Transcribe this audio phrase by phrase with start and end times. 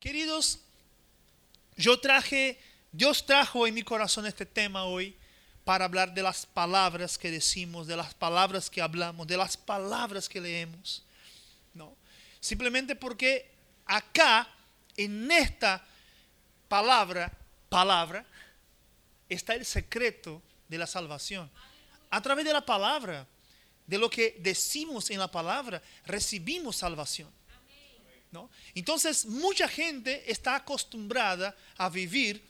[0.00, 0.60] Queridos,
[1.76, 2.60] yo traje,
[2.92, 5.16] Dios trajo en mi corazón este tema hoy
[5.64, 10.28] para hablar de las palabras que decimos, de las palabras que hablamos, de las palabras
[10.28, 11.02] que leemos.
[11.74, 11.96] No,
[12.38, 13.50] simplemente porque
[13.86, 14.48] acá,
[14.96, 15.84] en esta
[16.68, 17.32] palabra,
[17.68, 18.24] palabra,
[19.28, 21.50] está el secreto de la salvación.
[22.08, 23.26] A través de la palabra,
[23.84, 27.37] de lo que decimos en la palabra, recibimos salvación.
[28.30, 28.50] ¿No?
[28.74, 32.42] Entonces, mucha gente está acostumbrada a vivir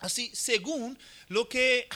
[0.00, 1.88] así según lo que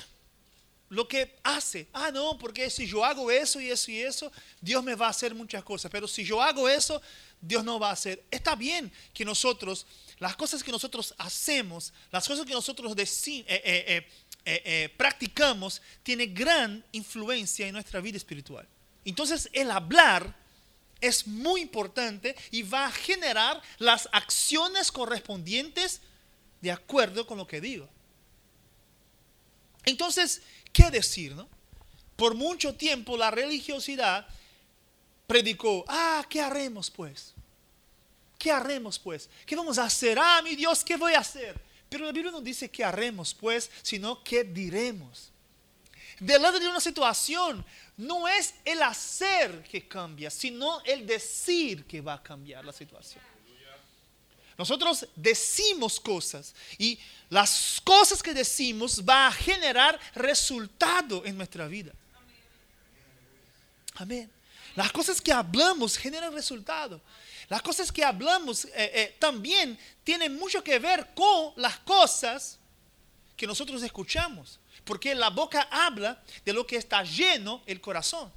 [0.89, 1.89] lo que hace.
[1.93, 4.31] Ah, no, porque si yo hago eso y eso y eso,
[4.61, 5.91] Dios me va a hacer muchas cosas.
[5.91, 7.03] Pero si yo hago eso,
[7.41, 8.23] Dios no va a hacer.
[8.31, 9.87] Está bien que nosotros,
[10.19, 14.07] las cosas que nosotros hacemos, las cosas que nosotros eh, eh,
[14.45, 18.67] eh, practicamos, tiene gran influencia en nuestra vida espiritual.
[19.05, 20.35] Entonces, el hablar
[21.01, 26.01] es muy importante y va a generar las acciones correspondientes
[26.61, 27.89] de acuerdo con lo que digo.
[29.85, 31.35] Entonces, ¿qué decir?
[31.35, 31.49] No?
[32.17, 34.27] Por mucho tiempo la religiosidad
[35.27, 37.35] predicó, ah, ¿qué haremos pues?
[38.39, 39.29] ¿Qué haremos pues?
[39.45, 40.19] ¿Qué vamos a hacer?
[40.21, 41.61] Ah, mi Dios, ¿qué voy a hacer?
[41.89, 45.31] Pero la Biblia no dice qué haremos pues, sino qué diremos.
[46.19, 47.65] Delante de una situación,
[47.97, 53.23] no es el hacer que cambia, sino el decir que va a cambiar la situación.
[54.59, 61.93] Nosotros decimos cosas y las cosas que decimos va a generar resultado en nuestra vida.
[63.97, 64.31] Amén.
[64.75, 67.01] Las cosas que hablamos generan resultado.
[67.49, 72.59] Las cosas que hablamos eh, eh, también tienen mucho que ver con las cosas
[73.37, 74.59] que nosotros escuchamos.
[74.87, 78.33] Porque la boca habla de lo que está lleno el corazón.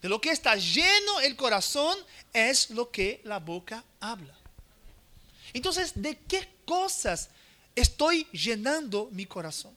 [0.00, 1.96] De lo que está lleno el corazón
[2.32, 4.34] es lo que la boca habla.
[5.52, 7.28] Entonces, ¿de qué cosas
[7.76, 9.76] estoy llenando mi corazón?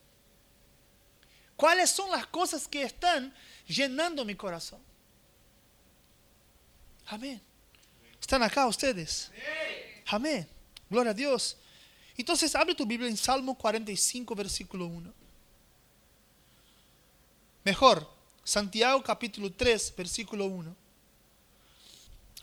[1.55, 3.33] ¿Cuáles son las cosas que están
[3.67, 4.79] llenando mi corazón?
[7.07, 7.41] Amén.
[8.19, 9.29] ¿Están acá ustedes?
[10.07, 10.47] Amén.
[10.89, 11.57] Gloria a Dios.
[12.17, 15.26] Entonces, abre tu Biblia en Salmo 45, versículo 1.
[17.67, 18.09] Mejor,
[18.45, 20.73] Santiago capítulo 3, versículo 1.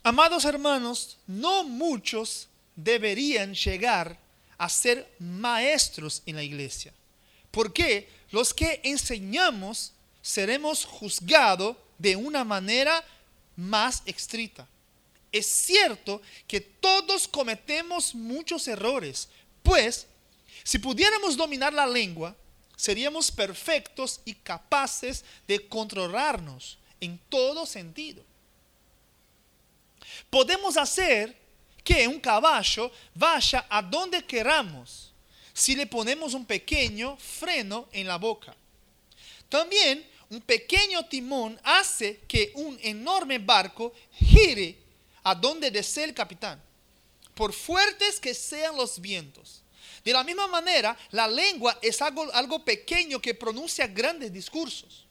[0.03, 2.47] Amados hermanos, no muchos
[2.77, 4.19] deberían llegar
[4.59, 6.93] a ser maestros en la iglesia,
[7.51, 13.03] porque los que enseñamos seremos juzgados de una manera
[13.57, 14.69] más estricta.
[15.33, 19.31] Es cierto que todos cometemos muchos errores,
[19.63, 20.07] pues
[20.65, 22.37] si pudiéramos dominar la lengua,
[22.77, 28.23] seríamos perfectos y capaces de controlarnos en todo sentido.
[30.31, 31.37] Podemos hacer
[31.83, 35.13] que un caballo vaya a donde queramos
[35.53, 38.57] si le ponemos un pequeño freno en la boca.
[39.49, 44.77] También un pequeño timón hace que un enorme barco gire
[45.23, 46.61] a donde desee el capitán,
[47.35, 49.64] por fuertes que sean los vientos.
[50.05, 55.07] De la misma manera, la lengua es algo, pequeño que pronuncia grandes discursos.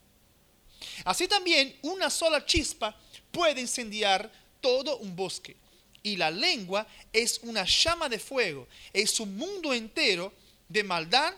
[1.03, 2.95] Así también, una sola chispa
[3.31, 5.57] puede incendiar todo un bosque
[6.03, 10.31] y la lengua es una llama de fuego, es un mundo entero
[10.69, 11.33] de maldad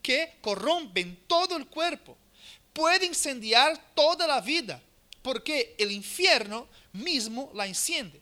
[0.00, 2.16] que corrompen todo el cuerpo.
[2.72, 4.80] Puede incendiar toda la vida,
[5.22, 8.20] porque el infierno mismo la enciende.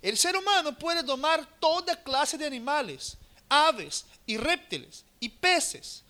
[0.00, 3.16] El ser humano puede domar toda clase de animales,
[3.50, 6.02] aves y reptiles y peces,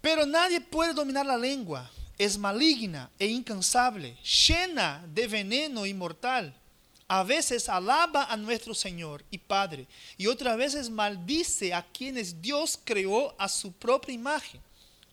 [0.00, 1.90] pero nadie puede dominar la lengua.
[2.18, 6.54] Es maligna e incansable, llena de veneno inmortal
[7.08, 9.86] a veces alaba a nuestro Señor y Padre
[10.16, 14.60] y otras veces maldice a quienes Dios creó a su propia imagen.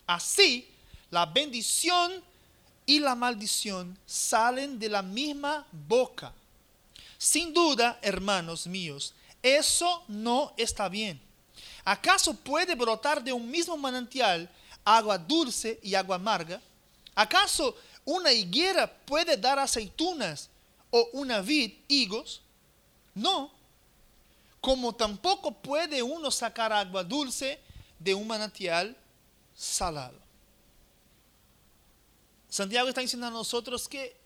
[0.06, 0.68] Así,
[1.10, 2.12] la bendición
[2.84, 6.32] y la maldición salen de la misma boca.
[7.16, 11.20] Sin duda, hermanos míos, eso no está bien.
[11.84, 14.48] ¿Acaso puede brotar de un mismo manantial
[14.84, 16.60] agua dulce y agua amarga?
[17.14, 20.50] ¿Acaso una higuera puede dar aceitunas
[20.90, 22.40] o una vid higos.
[23.14, 23.50] No.
[24.60, 27.58] Como tampoco puede uno sacar agua dulce
[27.98, 28.96] de un manantial
[29.54, 30.18] salado.
[32.48, 34.16] Santiago está diciendo a nosotros que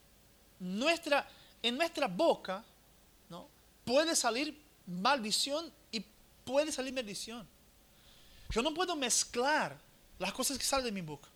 [0.60, 1.26] nuestra,
[1.62, 2.62] en nuestra boca
[3.31, 3.49] ¿no?
[3.84, 4.55] puede salir
[4.87, 5.72] maldición
[6.49, 7.47] puede salir bendición.
[8.50, 9.79] Yo no puedo mezclar
[10.19, 11.29] las cosas que salen de mi boca.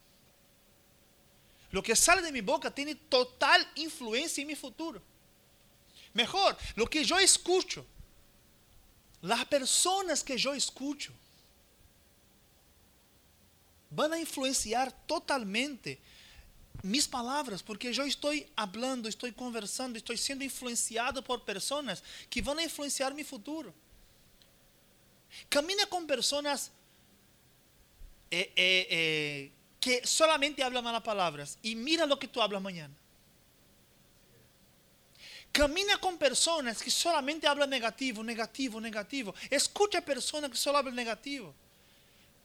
[1.71, 5.03] Lo que sale de mi boca tiene total influencia en mi futuro.
[6.15, 7.85] Mejor, lo que yo escucho,
[9.21, 11.13] las personas que yo escucho
[13.91, 16.01] van a influenciar totalmente
[16.83, 22.59] mis palabras, porque yo estoy hablando, estoy conversando, estoy siendo influenciado por personas que van
[22.59, 23.75] a influenciar mi futuro.
[25.49, 26.71] Camina con personas
[28.31, 32.95] eh, eh, eh, que solamente hablan malas palabras y mira lo que tú hablas mañana.
[35.53, 39.35] Camina con personas que solamente hablan negativo, negativo, negativo.
[39.51, 41.55] Escucha personas que solo hablan negativo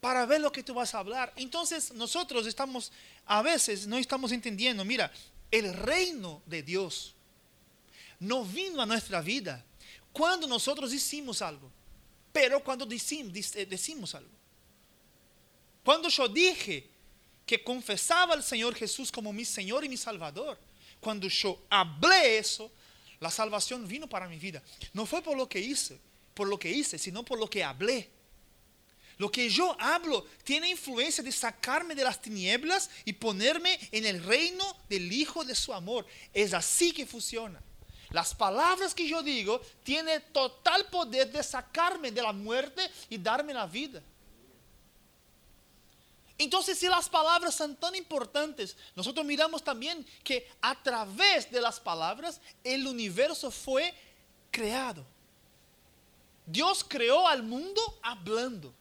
[0.01, 1.31] para ver lo que tú vas a hablar.
[1.37, 2.91] Entonces nosotros estamos,
[3.25, 5.11] a veces no estamos entendiendo, mira,
[5.49, 7.15] el reino de Dios
[8.19, 9.63] no vino a nuestra vida
[10.11, 11.71] cuando nosotros hicimos algo,
[12.39, 14.29] pero cuando decimos, eh, decimos algo.
[15.83, 16.87] Cuando yo dije
[17.47, 20.59] que confesaba al Señor Jesús como mi Señor y mi Salvador,
[20.99, 22.71] cuando yo hablé eso,
[23.19, 24.61] la salvación vino para mi vida.
[24.93, 25.99] No fue por lo que hice,
[26.35, 28.07] por lo que hice, sino por lo que hablé.
[29.17, 34.23] Lo que yo hablo tiene influencia de sacarme de las tinieblas y ponerme en el
[34.23, 36.05] reino del Hijo de su amor.
[36.31, 37.59] Es así que funciona.
[38.09, 43.53] Las palabras que yo digo tienen total poder de sacarme de la muerte y darme
[43.53, 44.01] la vida.
[46.37, 51.79] Entonces, si las palabras son tan importantes, nosotros miramos también que a través de las
[51.79, 53.93] palabras el universo fue
[54.51, 55.03] creado.
[56.45, 58.73] Dios creó al mundo hablando,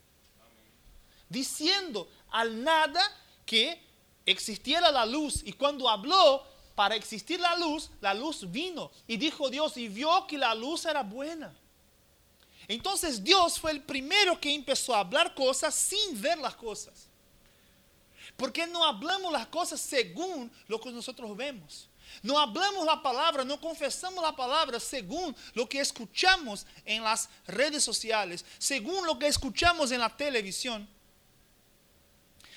[1.28, 3.00] diciendo al nada
[3.46, 3.80] que
[4.26, 5.42] existiera la luz.
[5.44, 6.44] Y cuando habló,
[6.76, 8.92] para existir la luz, la luz vino.
[9.08, 11.52] Y dijo Dios, y vio que la luz era buena.
[12.68, 17.08] Entonces Dios fue el primero que empezó a hablar cosas sin ver las cosas.
[18.36, 21.88] Porque no hablamos las cosas según lo que nosotros vemos.
[22.22, 27.82] No hablamos la palabra, no confesamos la palabra según lo que escuchamos en las redes
[27.82, 30.86] sociales, según lo que escuchamos en la televisión.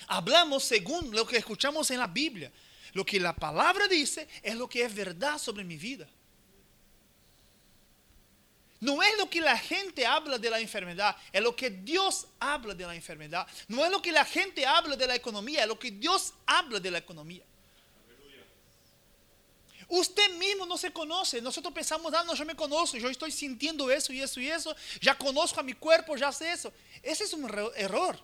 [0.07, 2.51] Hablamos según lo que escuchamos en la Biblia.
[2.93, 6.07] Lo que la palabra dice es lo que es verdad sobre mi vida.
[8.81, 12.73] No es lo que la gente habla de la enfermedad, es lo que Dios habla
[12.73, 13.45] de la enfermedad.
[13.67, 16.79] No es lo que la gente habla de la economía, es lo que Dios habla
[16.79, 17.43] de la economía.
[19.89, 21.41] Usted mismo no se conoce.
[21.41, 24.73] Nosotros pensamos, ah, no, yo me conozco, yo estoy sintiendo eso y eso y eso,
[25.01, 26.71] ya conozco a mi cuerpo, ya sé eso.
[27.01, 27.45] Ese es un
[27.75, 28.19] error.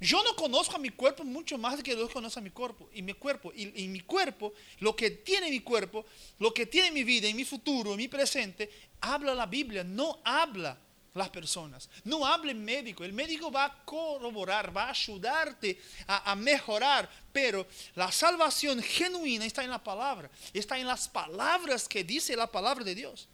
[0.00, 2.90] Yo no conozco a mi cuerpo mucho más que Dios conoce a mi cuerpo.
[2.92, 6.04] Y mi cuerpo, y, mi cuerpo, lo que tiene mi cuerpo,
[6.38, 8.70] lo que tiene mi vida, y mi futuro, y mi presente,
[9.00, 10.78] habla la Biblia, no habla
[11.14, 11.88] las personas.
[12.04, 13.04] No habla el médico.
[13.04, 17.08] El médico va a corroborar, va a ayudarte a, a, mejorar.
[17.32, 20.30] Pero la salvación genuina está en la palabra.
[20.52, 23.28] Está en las palabras que dice la palabra de Dios.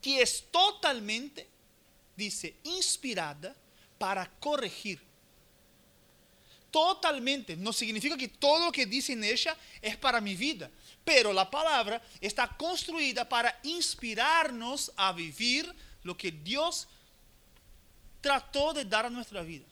[0.00, 1.48] Que es totalmente,
[2.16, 3.54] dice, inspirada
[3.98, 5.11] para corregir
[6.72, 7.56] totalmente.
[7.56, 10.68] No significa que todo lo que dice en ella es para mi vida,
[11.04, 15.72] pero la palabra está construida para inspirarnos a vivir
[16.02, 16.88] lo que Dios
[18.20, 19.66] trató de dar a nuestra vida.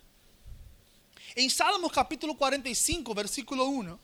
[1.35, 3.99] En Salmos capítulo 45, versículo 1,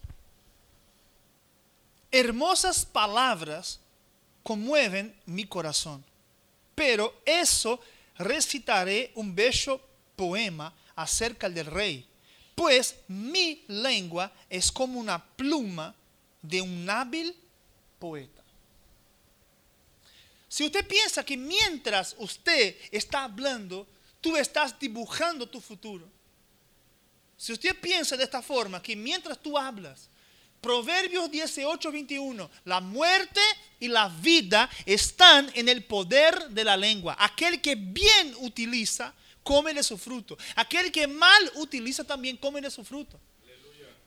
[2.11, 3.81] hermosas palabras
[4.43, 6.05] conmueven mi corazón,
[6.75, 7.81] pero eso
[8.17, 9.81] recitaré un bello
[10.15, 12.07] poema acerca del rey
[12.57, 15.95] pues mi lengua es como una pluma
[16.43, 17.37] de un hábil
[18.01, 18.43] poeta.
[20.49, 23.87] Si usted piensa que mientras usted está hablando,
[24.23, 26.09] tú estás dibujando tu futuro.
[27.37, 30.09] Si usted piensa de esta forma, que mientras tú hablas,
[30.63, 33.41] Proverbios 18, 21, la muerte
[33.79, 37.15] y la vida están en el poder de la lengua.
[37.19, 39.15] Aquel que bien utiliza,
[39.47, 40.37] come de su fruto.
[40.57, 43.19] Aquel que mal utiliza también come de su fruto.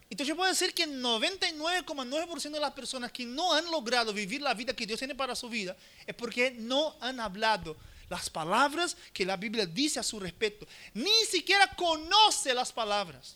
[0.09, 4.53] Entonces yo puedo decir que 99,9% de las personas que no han logrado vivir la
[4.53, 7.77] vida que Dios tiene para su vida es porque no han hablado
[8.09, 10.67] las palabras que la Biblia dice a su respecto.
[10.93, 13.35] Ni siquiera conoce las palabras.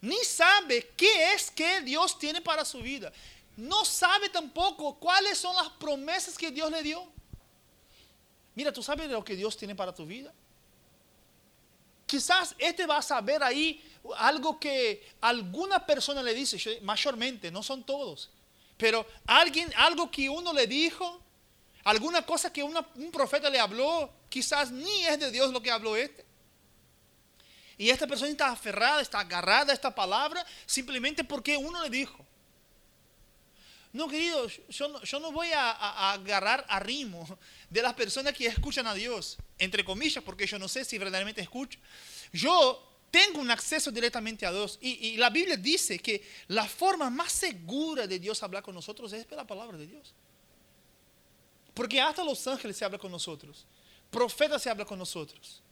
[0.00, 3.12] Ni sabe qué es que Dios tiene para su vida.
[3.56, 7.04] No sabe tampoco cuáles son las promesas que Dios le dio.
[8.54, 10.32] Mira, ¿tú sabes lo que Dios tiene para tu vida?
[12.06, 13.82] Quizás este va a saber ahí
[14.16, 18.30] algo que alguna persona le dice, mayormente, no son todos,
[18.76, 21.20] pero alguien, algo que uno le dijo,
[21.84, 25.96] alguna cosa que un profeta le habló, quizás ni es de Dios lo que habló
[25.96, 26.24] este.
[27.78, 32.21] Y esta persona está aferrada, está agarrada a esta palabra simplemente porque uno le dijo.
[33.92, 37.26] No, querido, yo no, voy a, agarrar a ritmo
[37.68, 41.42] de las personas que escuchan a Dios, entre comillas, porque yo no sé si verdaderamente
[41.42, 41.78] escucho.
[42.32, 44.78] Yo tengo un acceso directamente a Dios.
[44.80, 49.26] Y, la Biblia dice que la forma más segura de Dios hablar con nosotros es
[49.26, 50.14] por la palabra de Dios.
[51.74, 53.66] Porque hasta los ángeles se hablan con nosotros.
[54.10, 55.62] Profetas se hablan con nosotros.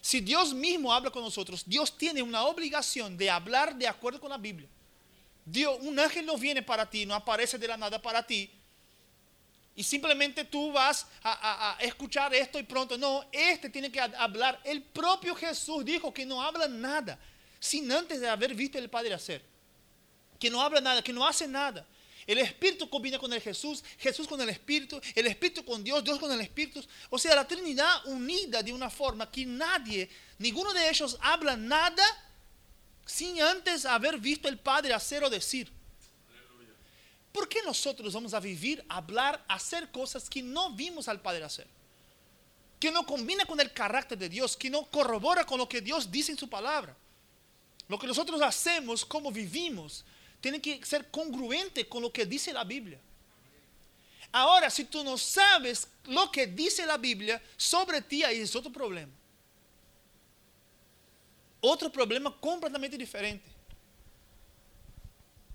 [0.00, 4.30] Si Dios mismo habla con nosotros, Dios tiene una obligación de hablar de acuerdo con
[4.30, 4.68] la Biblia.
[5.46, 8.50] Dios, un ángel no viene para ti, no aparece de la nada para ti.
[9.76, 12.98] Y simplemente tú vas a, a, escuchar esto y pronto.
[12.98, 14.60] No, este tiene que hablar.
[14.64, 17.18] El propio Jesús dijo que no habla nada
[17.60, 19.42] sin antes de haber visto el Padre hacer.
[20.40, 21.86] Que no habla nada, que no hace nada.
[22.26, 26.18] El Espíritu combina con el Jesús, Jesús con el Espíritu, el Espíritu con Dios, Dios
[26.18, 26.82] con el Espíritu.
[27.08, 32.02] O sea, la Trinidad unida de una forma que nadie, ninguno de ellos habla nada
[33.06, 35.72] sin antes haber visto el Padre hacer o decir.
[37.32, 41.66] ¿Por qué nosotros vamos a vivir, hablar, hacer cosas que no vimos al Padre hacer?
[42.80, 46.10] Que no combina con el carácter de Dios, que no corrobora con lo que Dios
[46.10, 46.96] dice en su palabra.
[47.88, 50.04] Lo que nosotros hacemos, como vivimos,
[50.40, 52.98] tiene que ser congruente con lo que dice la Biblia.
[54.32, 58.72] Ahora, si tú no sabes lo que dice la Biblia sobre ti, ahí es otro
[58.72, 59.12] problema.
[61.68, 63.55] Otro problema completamente diferente.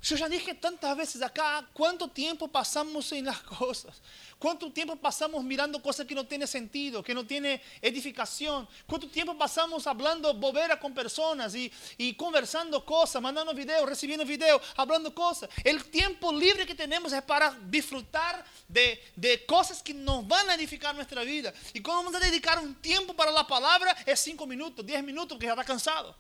[0.01, 4.01] Yo ya dije tantas veces acá, ¿cuánto tiempo pasamos en las cosas?
[4.39, 8.67] ¿Cuánto tiempo pasamos mirando cosas que no tienen sentido, que no tienen edificación?
[8.88, 14.60] ¿Cuánto tiempo pasamos hablando bobera con personas y, y conversando cosas, mandando videos, recibiendo videos,
[14.75, 15.48] hablando cosas?
[15.63, 20.55] El tiempo libre que tenemos es para disfrutar de, de cosas que nos van a
[20.55, 21.53] edificar nuestra vida.
[21.75, 25.38] Y cuando vamos a dedicar un tiempo para la palabra, es cinco minutos, diez minutos,
[25.38, 26.15] que ya está cansado.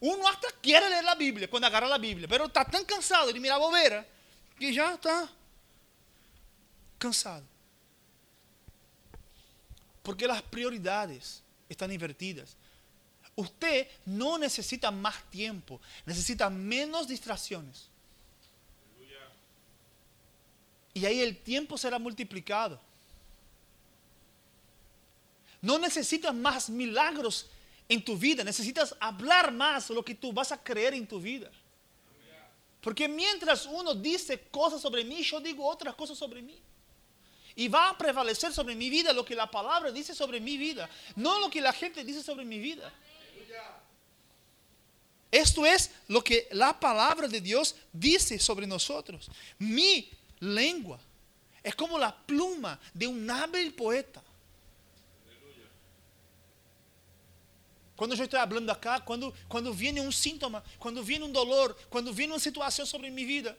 [0.00, 3.40] Uno hasta quiere leer la Biblia cuando agarra la Biblia, pero está tan cansado de
[3.40, 4.06] mirar bobeira
[4.58, 5.28] que ya está
[6.98, 7.44] cansado.
[10.02, 12.56] Porque las prioridades están invertidas.
[13.34, 17.88] Usted no necesita más tiempo, necesita menos distracciones.
[20.94, 22.80] Y ahí el tiempo será multiplicado.
[25.60, 27.48] No necesitas más milagros
[27.88, 31.50] en tu vida, necesitas hablar más lo que tú vas a creer en tu vida.
[32.80, 36.56] Porque mientras uno dice cosas sobre mí, yo digo otras cosas sobre mí.
[37.54, 40.88] Y va a prevalecer sobre mi vida lo que la palabra dice sobre mi vida,
[41.14, 42.92] no lo que la gente dice sobre mi vida.
[45.30, 49.30] Esto es lo que la palabra de Dios dice sobre nosotros.
[49.58, 50.98] Mi lengua
[51.62, 54.22] es como la pluma de un hábil poeta.
[57.96, 62.12] Cuando yo estoy hablando acá, cuando, cuando viene un síntoma, cuando viene un dolor, cuando
[62.12, 63.56] viene una situación sobre mi vida,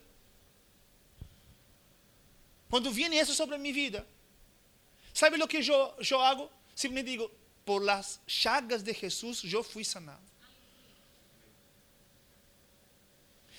[2.70, 4.06] cuando viene eso sobre mi vida,
[5.12, 6.50] ¿sabe lo que yo, yo hago?
[6.74, 7.30] Simplemente digo,
[7.64, 10.28] por las llagas de Jesús yo fui sanado.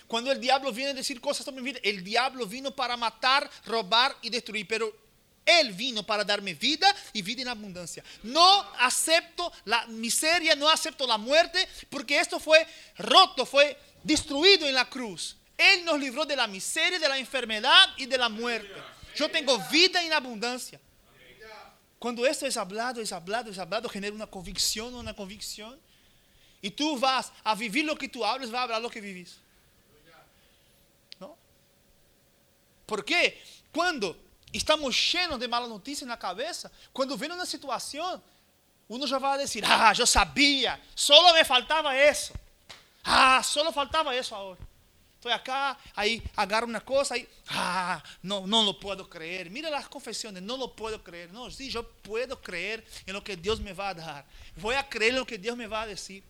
[0.07, 3.48] Cuando el diablo viene a decir cosas sobre mi vida, el diablo vino para matar,
[3.65, 5.09] robar y destruir, pero
[5.50, 8.03] él vino para darme vida y vida en abundancia.
[8.24, 12.65] No acepto la miseria, no acepto la muerte, porque esto fue
[12.98, 15.36] roto, fue destruido en la cruz.
[15.58, 18.74] Él nos libró de la miseria, de la enfermedad y de la muerte.
[19.15, 20.79] Yo tengo vida en abundancia.
[21.98, 25.77] Cuando esto es hablado, es hablado, es hablado, genera una convicción, una convicción.
[26.62, 29.38] Y tú vas a vivir lo que tú hablas, vas a hablar lo que vivís.
[31.20, 31.38] ¿No?
[32.86, 33.41] ¿Por qué?
[33.72, 38.22] Cuando estamos llenos de mala noticia en la cabeza, cuando viene una situación,
[38.88, 42.34] uno ya va a decir, ah, yo sabía, solo me faltaba eso.
[43.03, 44.60] Ah, solo faltaba eso ahora.
[45.15, 49.50] Estoy acá, ahí agarro una cosa y, ah, no, no lo puedo creer.
[49.50, 51.32] Mira las confesiones, no lo puedo creer.
[51.34, 54.25] No, sí, yo puedo creer en lo que Dios me va a dar.
[54.56, 56.24] Voy a creer en lo que Dios me va a decir.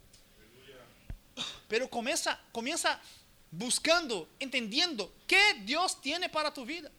[1.67, 2.99] Pero comienza, comienza
[3.51, 6.89] buscando, entendiendo qué Dios tiene para tu vida.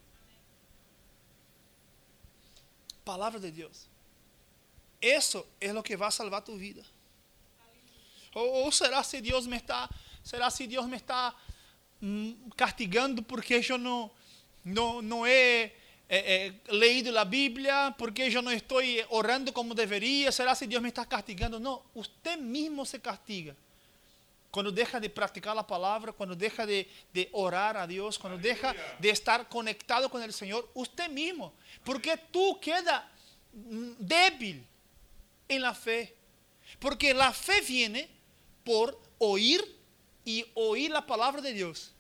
[3.11, 3.89] Palabra de Dios.
[5.01, 6.85] Eso es lo que va a salvar tu vida.
[8.33, 9.91] O, será si Dios me está,
[10.23, 11.35] será si Dios me está
[12.01, 14.13] mm, castigando porque yo no,
[14.63, 15.73] no, no he eh,
[16.09, 20.87] eh, leído la Biblia, porque yo no estoy orando como debería, será si Dios me
[20.87, 21.59] está castigando.
[21.59, 23.57] No, usted mismo se castiga.
[24.51, 26.89] Cuando deja de practicar la palabra, cuando deja de,
[27.33, 31.53] orar a Dios, cuando deja de estar conectado con el Señor, usted mismo.
[31.85, 33.11] Porque tú queda
[33.53, 34.65] débil
[35.49, 36.15] en la fe.
[36.79, 38.09] Porque la fe viene
[38.65, 39.63] por oír
[40.25, 41.93] y oír la palabra de Dios.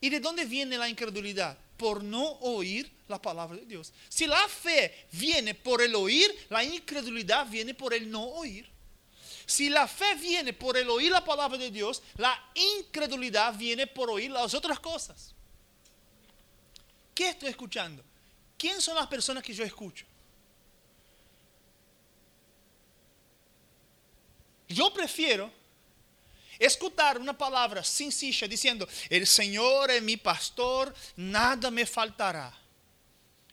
[0.00, 1.58] ¿Y de dónde viene la incredulidad?
[1.76, 3.92] Por no oír la palabra de Dios.
[4.08, 8.66] Si la fe viene por el oír, la incredulidad viene por el no oír.
[9.50, 14.08] Si la fe viene por el oír la palabra de Dios, la incredulidad viene por
[14.08, 15.34] oír las otras cosas.
[17.12, 18.04] ¿Qué estoy escuchando?
[18.56, 20.06] ¿Quién son las personas que yo escucho?
[24.68, 25.50] Yo prefiero
[26.56, 32.56] escuchar una palabra sencilla diciendo, el Señor es mi pastor, nada me faltará.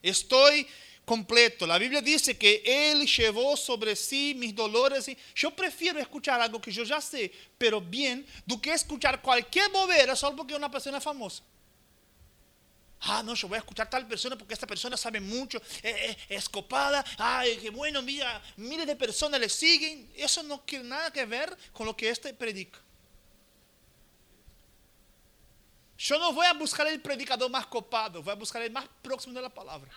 [0.04, 0.68] Estoy
[1.08, 1.66] completo.
[1.66, 5.10] La Biblia dice que Él llevó sobre sí mis dolores.
[5.34, 10.18] Yo prefiero escuchar algo que yo ya sé, pero bien, do que escuchar cualquier bobera
[10.18, 11.42] solo porque una persona es famosa.
[13.00, 17.06] Ah, no, yo voy a escuchar tal persona porque esta persona sabe mucho, es, escopada.
[17.18, 20.12] Ay, qué bueno, mira, miles de personas le siguen.
[20.14, 22.80] Eso no tiene nada que ver con lo que este predica.
[25.98, 29.34] Yo no voy a buscar el predicador más copado, voy a buscar el más próximo
[29.36, 29.90] de la palabra.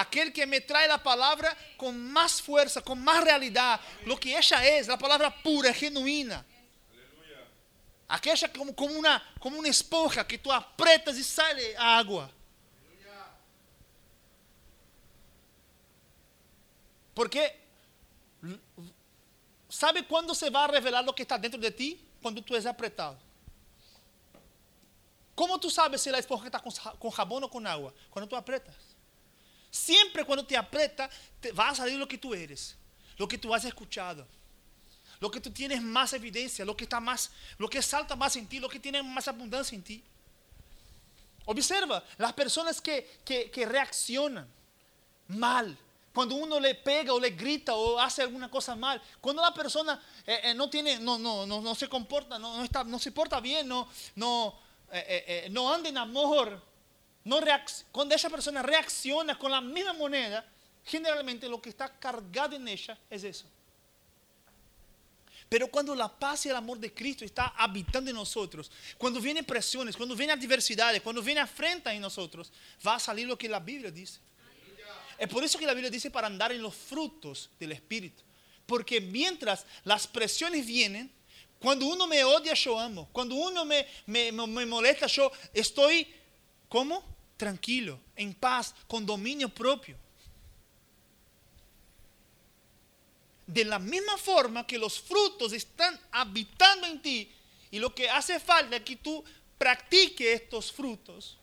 [0.00, 4.64] Aquel que me trae la palabra con más fuerza, con más realidad, lo que ella
[4.66, 6.42] es, la palabra pura, genuina.
[8.08, 12.30] Aquella como, como, una, como una esponja que tú apretas y sale agua.
[17.12, 17.60] Porque,
[19.68, 22.02] ¿sabe cuándo se va a revelar lo que está dentro de ti?
[22.22, 23.18] Cuando tú eres apretado.
[25.34, 26.58] ¿Cómo tú sabes si la esponja está
[26.98, 27.92] con, jabón o con agua?
[28.08, 28.89] Cuando tú apretas.
[29.70, 31.08] Siempre cuando te aprieta,
[31.40, 32.76] te va a salir lo que tú eres,
[33.16, 34.26] lo que tú has escuchado,
[35.20, 38.46] lo que tú tienes más evidencia, lo que está más, lo que salta más en
[38.46, 40.02] ti, lo que tiene más abundancia en ti.
[41.44, 44.48] Observa las personas que, que, reaccionan
[45.28, 45.76] mal
[46.12, 50.02] cuando uno le pega o le grita o hace alguna cosa mal, cuando la persona
[50.26, 53.12] eh, eh, no tiene, no, no, no, no se comporta, no, no, está, no se
[53.12, 54.58] porta bien, no, no,
[54.90, 56.60] eh, no anda en amor,
[57.24, 57.40] no
[57.92, 60.44] cuando esa persona reacciona con la misma moneda,
[60.84, 63.46] generalmente lo que está cargado en ella es eso.
[65.48, 69.44] Pero cuando la paz y el amor de Cristo está habitando en nosotros, cuando vienen
[69.44, 72.52] presiones, cuando vienen adversidades, cuando viene afrenta en nosotros,
[72.86, 74.20] va a salir lo que la Biblia dice.
[75.18, 78.22] Es por eso que la Biblia dice para andar en los frutos del Espíritu.
[78.64, 81.12] Porque mientras las presiones vienen,
[81.58, 83.08] cuando uno me odia, yo amo.
[83.12, 86.06] Cuando uno me, me, me molesta, yo estoy,
[86.70, 87.04] ¿cómo?
[87.36, 89.98] Tranquilo, en paz, con dominio propio.
[93.46, 97.30] De la misma forma que los frutos están habitando en ti
[97.70, 99.22] y lo que hace falta es que tú
[99.58, 101.36] practiques estos frutos.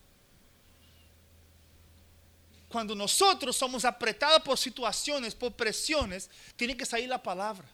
[2.69, 7.69] Cuando nosotros somos apretados por situaciones, por presiones, tiene que salir la palabra.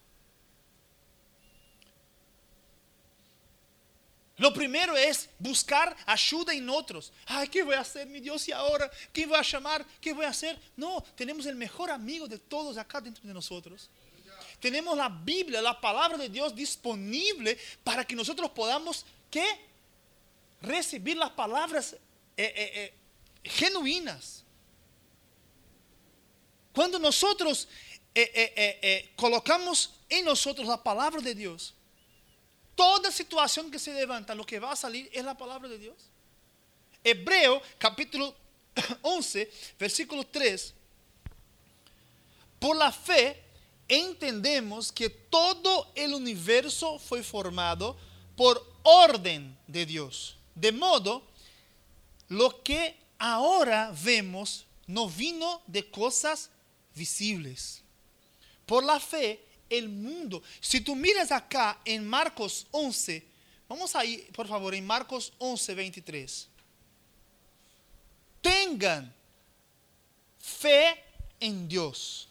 [4.43, 7.13] Lo primero es buscar ayuda en otros.
[7.27, 8.45] Ay, ¿qué voy a hacer, mi Dios?
[8.49, 8.91] ¿Y ahora?
[9.13, 9.85] ¿Qué voy a llamar?
[10.01, 10.59] ¿Qué voy a hacer?
[10.75, 13.89] No, tenemos el mejor amigo de todos acá dentro de nosotros.
[14.59, 19.47] Tenemos la Biblia, la palabra de Dios disponible para que nosotros podamos, ¿qué?
[20.61, 21.99] Recibir las palabras eh,
[22.35, 22.93] eh, eh,
[23.45, 24.43] genuinas.
[26.73, 27.69] Cuando nosotros
[29.15, 31.73] colocamos en nosotros la palabra de Dios,
[32.75, 35.95] Toda situación que se levanta, lo que va a salir es la palabra de Dios.
[37.03, 38.33] Hebreo capítulo
[39.01, 40.73] 11, versículo 3.
[42.59, 43.43] Por la fe
[43.87, 47.97] entendemos que todo el universo fue formado
[48.35, 50.37] por orden de Dios.
[50.55, 51.23] De modo,
[52.29, 56.49] lo que ahora vemos no vino de cosas
[56.95, 57.81] visibles.
[58.65, 59.43] Por la fe
[59.77, 60.41] el mundo.
[60.59, 63.23] Si tú miras acá en Marcos 11,
[63.67, 66.47] vamos ahí, por favor, en Marcos 11, 23.
[68.41, 69.13] Tengan
[70.39, 71.01] fe
[71.39, 72.27] en Dios.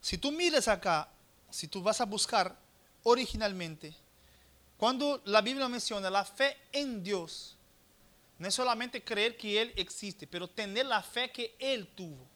[0.00, 1.08] Si tú miras acá,
[1.50, 2.56] si tú vas a buscar
[3.02, 3.94] originalmente,
[4.76, 7.56] cuando la Biblia menciona la fe en Dios,
[8.38, 12.33] no es solamente creer que Él existe, pero tener la fe que Él tuvo.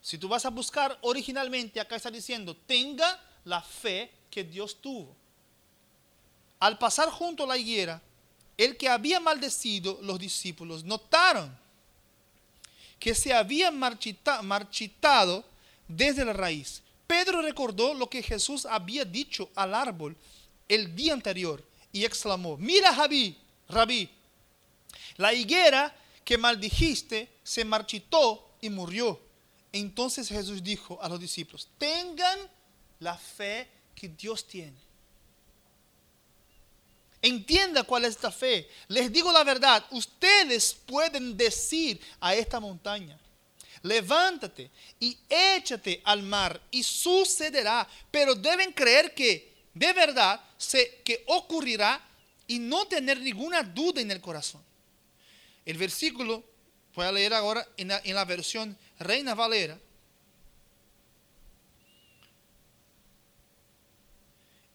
[0.00, 5.14] Si tú vas a buscar originalmente, acá está diciendo, tenga la fe que Dios tuvo.
[6.58, 8.02] Al pasar junto a la higuera,
[8.56, 11.58] el que había maldecido los discípulos notaron
[12.98, 15.44] que se había marchitado
[15.88, 16.82] desde la raíz.
[17.06, 20.16] Pedro recordó lo que Jesús había dicho al árbol
[20.68, 23.36] el día anterior y exclamó, mira Javi,
[23.68, 24.08] Rabí,
[25.16, 29.29] la higuera que maldijiste se marchitó y murió.
[29.72, 32.38] Entonces Jesús dijo a los discípulos, tengan
[32.98, 34.90] la fe que Dios tiene.
[37.22, 38.68] Entienda cuál es esta fe.
[38.88, 43.18] Les digo la verdad, ustedes pueden decir a esta montaña,
[43.82, 51.24] levántate y échate al mar y sucederá, pero deben creer que de verdad se, que
[51.26, 52.00] ocurrirá
[52.46, 54.62] y no tener ninguna duda en el corazón.
[55.64, 56.42] El versículo,
[56.94, 59.78] voy a leer ahora en la, en la versión Reina Valera.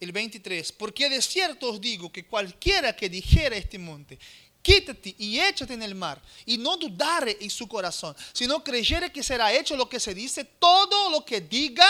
[0.06, 4.20] el 23, porque de cierto os digo que cualquiera que dijera este monte,
[4.62, 9.24] quítate y échate en el mar, y no dudare en su corazón, sino creyere que
[9.24, 11.88] será hecho lo que se dice, todo lo que diga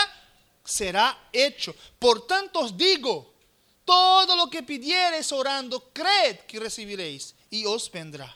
[0.64, 1.74] será hecho.
[1.98, 3.34] Por tanto os digo,
[3.84, 8.34] todo lo que pidiereis orando, creed que recibiréis y os vendrá.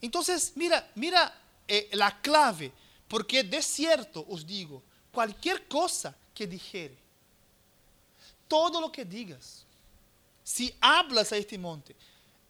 [0.00, 1.34] Entonces, mira, mira
[1.68, 2.72] eh, la clave,
[3.06, 6.96] porque de cierto os digo, cualquier cosa que dijere,
[8.48, 9.64] todo lo que digas.
[10.42, 11.94] Si hablas a este monte,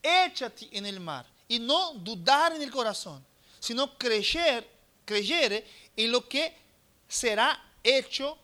[0.00, 3.24] échate en el mar y no dudar en el corazón,
[3.58, 4.68] sino creer,
[5.04, 6.54] creer en lo que
[7.08, 8.38] será hecho,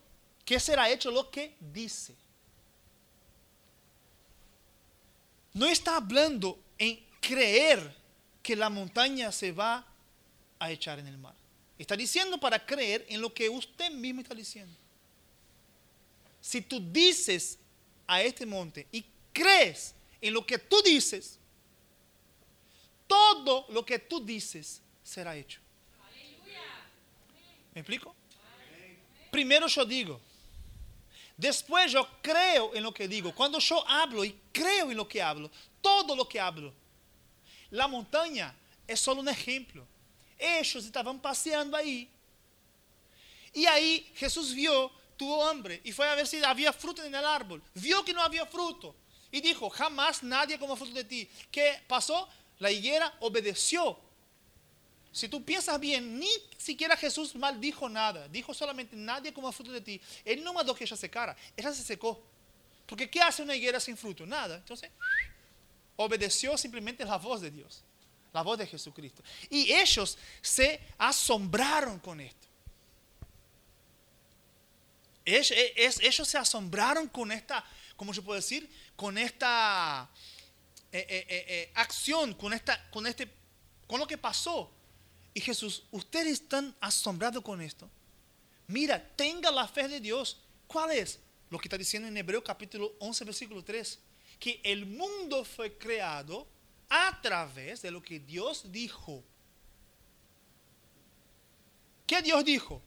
[0.44, 2.16] que será hecho lo que dice.
[5.52, 7.94] No está hablando en creer
[8.42, 9.87] que la montaña se va
[10.64, 11.35] a echar en el mar.
[11.79, 14.74] Está diciendo para creer en lo que usted mismo está diciendo
[16.44, 17.59] si tú dices
[18.07, 21.38] a este monte y crees en lo que tú dices,
[23.07, 25.62] todo lo que tú dices será hecho.
[27.72, 28.14] ¿Me explico?
[29.31, 30.20] Primero yo digo,
[31.35, 33.35] después yo creo en lo que digo.
[33.35, 35.50] Cuando yo hablo y creo en lo que hablo,
[35.81, 36.74] todo lo que hablo.
[37.70, 38.55] La montaña
[38.87, 39.87] es solo un ejemplo.
[40.38, 42.09] Ellos estaban paseando ahí.
[43.53, 47.25] Y ahí Jesús vio tuvo hambre y fue a ver si había fruto en el
[47.25, 47.62] árbol.
[47.75, 48.94] Vio que no había fruto
[49.31, 51.29] y dijo, jamás nadie coma fruto de ti.
[51.51, 52.29] ¿Qué pasó?
[52.59, 53.99] La higuera obedeció.
[55.11, 58.29] Si tú piensas bien, ni siquiera Jesús maldijo nada.
[58.29, 60.01] Dijo solamente, nadie coma fruto de ti.
[60.25, 62.23] Él no mandó que ella secara, ella se secó.
[62.87, 64.27] Porque ¿qué hace una higuera sin fruto?
[64.27, 64.57] Nada.
[64.57, 64.90] Entonces,
[65.97, 67.83] obedeció simplemente la voz de Dios,
[68.35, 69.23] la voz de Jesucristo.
[69.49, 72.49] Y ellos se asombraron con esto.
[75.25, 77.64] Ellos, se asombraron con esta,
[77.97, 78.68] ¿cómo se puede decir?
[78.97, 80.11] Con esta
[80.92, 83.31] eh, eh, eh, acción, con, esta, con, este,
[83.87, 84.70] con lo que pasó.
[85.33, 87.88] Y Jesús, ustedes están asombrados con esto.
[88.66, 90.40] Mira, tenga la fe de Dios.
[90.66, 91.20] ¿Cuál es?
[91.51, 93.99] Lo que está diciendo en Hebreo capítulo 11, versículo 3.
[94.40, 96.49] Que el mundo fue creado
[96.94, 99.22] a través de lo que Dios dijo.
[102.07, 102.83] ¿Qué Dios dijo?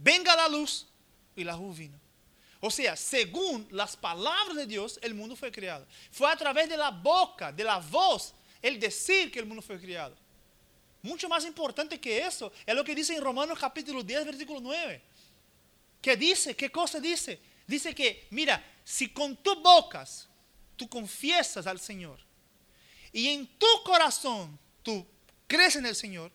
[0.00, 0.86] venga la luz
[1.36, 2.00] y la luz vino.
[2.60, 5.86] O sea, según las palabras de Dios, el mundo fue creado.
[6.10, 9.80] Fue a través de la boca, de la voz, el decir que el mundo fue
[9.80, 10.14] creado.
[11.02, 15.00] Mucho más importante que eso es lo que dice en Romanos capítulo 10, versículo 9.
[16.02, 16.54] ¿Qué dice?
[16.54, 17.40] ¿Qué cosa dice?
[17.66, 20.28] Dice que, mira, si con tus bocas
[20.80, 22.18] tú confiesas al Señor
[23.12, 25.06] y en tu corazón tú
[25.46, 26.32] crees en el Señor,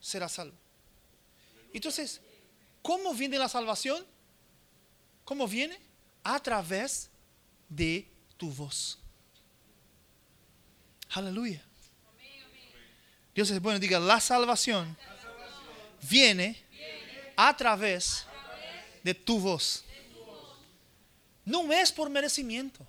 [0.00, 0.56] serás salvo.
[1.72, 2.20] Entonces,
[2.82, 4.04] ¿Cómo viene la salvación?
[5.24, 5.78] ¿Cómo viene?
[6.24, 7.08] A través
[7.68, 8.98] de tu voz.
[11.10, 11.62] Aleluya.
[13.34, 14.96] Dios es bueno, diga, la salvación
[16.02, 16.60] viene
[17.36, 18.26] a través
[19.02, 19.84] de tu voz.
[21.44, 22.84] No es por merecimiento.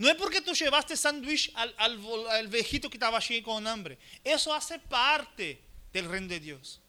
[0.00, 3.98] No es porque tú llevaste sándwich al, al, viejito que estaba allí con hambre.
[4.24, 5.60] Eso hace parte
[5.92, 6.80] del reino de Dios.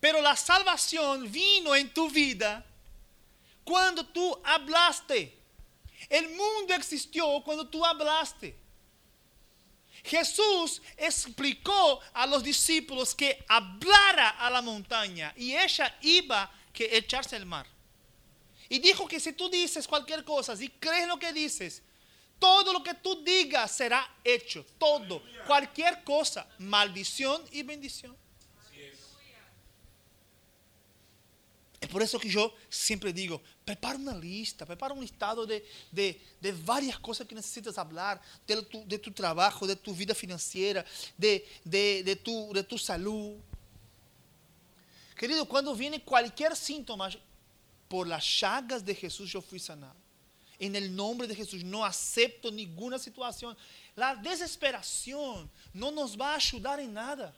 [0.00, 2.66] Pero la salvación vino en tu vida
[3.62, 5.38] cuando tú hablaste.
[6.08, 8.56] El mundo existió cuando tú hablaste.
[10.02, 17.36] Jesús explicó a los discípulos que hablara a la montaña y ella iba a echarse
[17.36, 17.68] al mar.
[18.68, 21.84] Y dijo que si tú dices cualquier cosa y crees lo que dices,
[22.40, 24.66] todo lo que tú digas será hecho.
[24.78, 28.16] Todo, cualquier cosa, maldición y bendición.
[31.80, 35.64] Es por eso que yo siempre digo, prepara una lista, prepara un listado de,
[36.64, 40.84] varias cosas que necesitas hablar, de tu, de tu trabajo, de tu vida financiera,
[41.16, 43.36] de, tu, de tu salud.
[45.16, 47.08] Querido, cuando viene cualquier síntoma,
[47.88, 49.99] por las llagas de Jesús yo fui sanado.
[50.60, 53.56] En el nombre de Jesús no acepto ninguna situación.
[53.96, 57.34] La desesperación no nos va a ayudar en nada.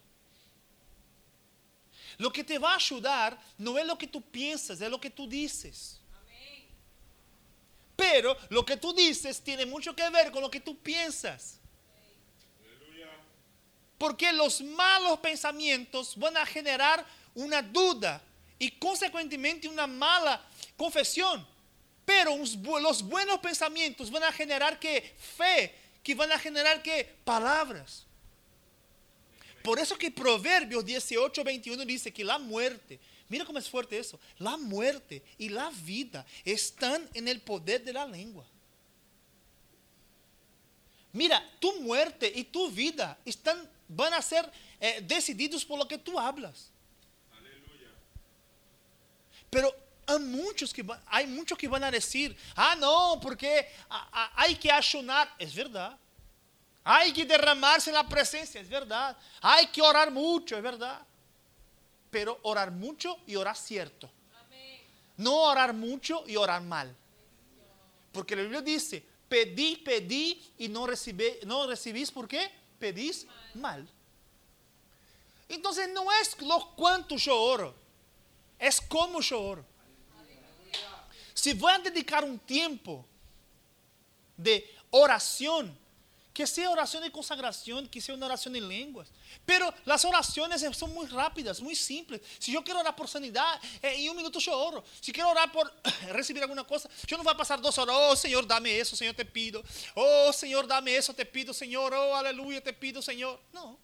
[2.19, 5.09] Lo que te va a ayudar no es lo que tú piensas, es lo que
[5.09, 6.01] tú dices.
[7.95, 11.61] Pero lo que tú dices tiene mucho que ver con lo que tú piensas.
[13.97, 17.07] Porque los malos pensamientos van a generar
[17.37, 18.21] una duda
[18.59, 20.45] y consecuentemente una mala
[20.77, 21.52] confesión.
[22.12, 22.37] Pero
[22.81, 28.05] los buenos pensamientos van a generar que fe, que van a generar que palabras.
[29.62, 34.20] Por eso que Proverbios 18, 21 dice que la muerte, mira cómo es fuerte eso,
[34.38, 38.44] la muerte y la vida están en el poder de la lengua.
[41.12, 45.96] Mira, tu muerte y tu vida están, van a ser eh, decididos por lo que
[45.96, 46.70] tú hablas.
[47.31, 47.88] Aleluya.
[49.48, 49.82] Pero
[50.12, 53.68] hay muchos, que, hay muchos que van a decir, ah, no, porque
[54.37, 55.35] hay que ayunar.
[55.38, 55.98] Es verdad.
[56.85, 59.16] Hay que derramarse en la presencia, es verdad.
[59.40, 61.01] Hay que orar mucho, es verdad.
[62.11, 64.11] Pero orar mucho y orar cierto.
[65.16, 66.94] No orar mucho y orar mal.
[68.12, 72.51] Porque la Biblia dice, pedí, pedí y no, recibí, no recibís, ¿por qué?
[72.79, 73.88] Pedís mal.
[75.48, 77.75] Entonces no es lo cuánto yo oro,
[78.59, 79.72] es cómo yo oro.
[81.42, 83.05] Si voy a dedicar un tiempo
[84.37, 85.76] de oración,
[86.33, 89.09] que sea oración de consagración, que sea una oración en lenguas.
[89.44, 92.20] Pero las oraciones son muy rápidas, muy simples.
[92.38, 94.85] Si yo quiero orar por sanidad, eh, en un minuto yo oro.
[95.00, 95.68] Si quiero orar por
[96.12, 97.96] recibir alguna cosa, yo no voy a pasar dos horas.
[97.98, 99.64] Oh Señor, dame eso, Señor, te pido.
[99.96, 101.92] Oh Señor, dame eso, te pido, Señor.
[101.92, 103.40] Oh aleluya, te pido, Señor.
[103.52, 103.76] No.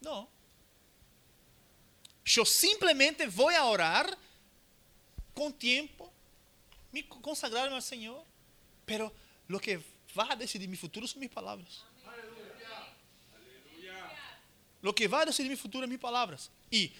[0.00, 0.35] No.
[2.26, 4.18] Yo simplemente voy a orar
[5.32, 6.12] con tiempo,
[6.90, 8.24] me consagrarme al Señor.
[8.84, 9.12] Pero
[9.46, 9.80] lo que
[10.18, 11.84] va a decidir mi futuro son mis palabras.
[14.82, 16.50] Lo que va a decidir mi futuro son mis palabras.
[16.68, 16.92] Y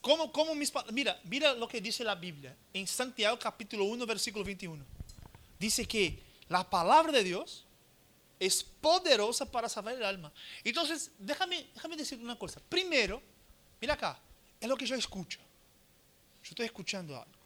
[0.00, 4.44] como, como mis mira, mira lo que dice la Biblia en Santiago capítulo 1, versículo
[4.44, 4.84] 21.
[5.60, 7.66] Dice que la palabra de Dios
[8.40, 10.32] es poderosa para salvar el alma.
[10.64, 12.60] Entonces, déjame, déjame decir una cosa.
[12.68, 13.22] Primero,
[13.80, 14.18] mira acá,
[14.60, 15.40] es lo que yo escucho.
[16.42, 17.40] Yo estoy escuchando algo.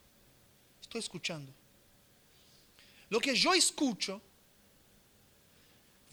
[0.81, 1.53] Estoy escuchando.
[3.09, 4.21] Lo que yo escucho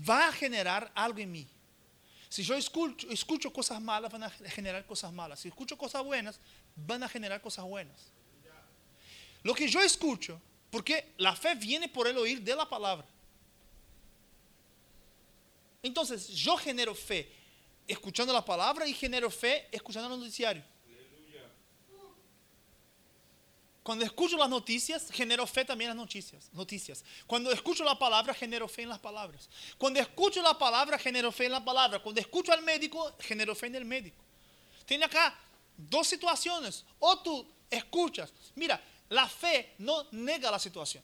[0.08, 1.48] va a generar algo en mí.
[2.30, 5.40] Si yo escucho, escucho cosas malas, van a generar cosas malas.
[5.40, 6.40] Si escucho cosas buenas,
[6.76, 8.12] van a generar cosas buenas.
[9.44, 13.08] Lo que yo escucho, porque la fe viene por el oír de la palabra.
[15.84, 17.30] Entonces, yo genero fe
[17.88, 20.64] escuchando la palabra y genero fe escuchando el noticiario.
[23.84, 27.04] Cuando escucho las noticias, genero fe también en las noticias, noticias.
[27.26, 29.50] Cuando escucho la palabra, genero fe en las palabras.
[29.78, 32.00] Cuando escucho la palabra, genero fe en la palabra.
[32.00, 34.24] Cuando escucho al médico, genero fe en el médico.
[34.86, 35.36] Tiene acá
[35.76, 36.86] dos situaciones.
[37.00, 38.32] O tú escuchas.
[38.54, 41.04] Mira, la fe no nega la situación.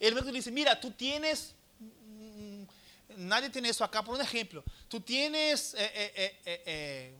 [0.00, 2.62] El médico dice, mira, tú tienes, mm,
[3.18, 4.64] nadie tiene eso acá por un ejemplo.
[4.88, 5.74] Tú tienes...
[5.74, 7.14] Eh, eh, eh,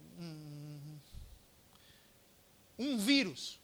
[2.80, 3.58] un virus.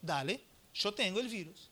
[0.00, 0.40] Dale,
[0.72, 1.68] yo tengo el virus.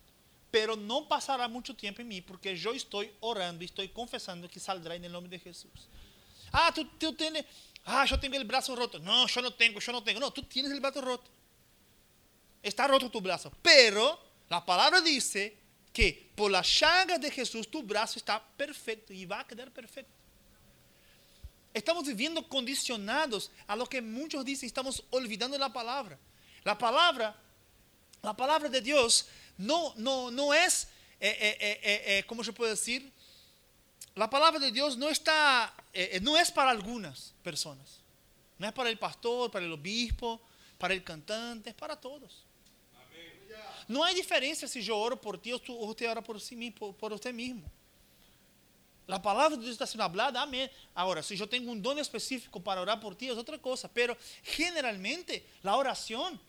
[0.50, 4.60] Pero no pasará mucho tiempo en mí porque yo estoy orando y estoy confesando que
[4.60, 5.88] saldrá en el nombre de Jesús.
[6.52, 7.44] Ah, tú, tienes,
[7.84, 8.98] ah, yo tengo el brazo roto.
[8.98, 10.20] No, yo no tengo, yo no tengo.
[10.20, 11.30] No, tú tienes el brazo roto.
[12.62, 13.50] Está roto tu brazo.
[13.62, 15.56] Pero la palabra dice
[15.92, 20.12] que por la llaga de Jesús tu brazo está perfecto y va a quedar perfecto.
[21.76, 26.18] Estamos viviendo condicionados a lo que muchos dicen, estamos olvidando la palabra.
[26.64, 27.36] La palabra,
[28.22, 29.26] la palabra de Dios
[29.58, 30.88] no, no, no es,
[31.20, 33.12] eh, eh, eh, ¿cómo se puede decir?
[34.14, 35.74] La palabra de Dios no está,
[36.22, 38.00] no es para algunas personas.
[38.56, 40.40] No es para el pastor, para el obispo,
[40.78, 42.42] para el cantante, es para todos.
[43.86, 47.12] No hay diferencia si yo oro por ti o usted ora por, sí, por, por
[47.12, 47.70] usted mismo.
[49.06, 50.70] La palabra de Dios está siendo hablada, amén.
[50.94, 53.88] Ahora, si yo tengo un don específico para orar por ti, es otra cosa.
[53.92, 56.40] Pero generalmente la oración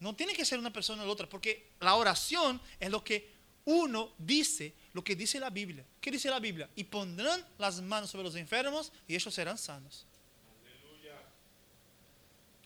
[0.00, 3.34] no tiene que ser una persona o la otra, porque la oración es lo que
[3.66, 5.84] uno dice, lo que dice la Biblia.
[6.00, 6.68] ¿Qué dice la Biblia?
[6.74, 10.06] Y pondrán las manos sobre los enfermos y ellos serán sanos.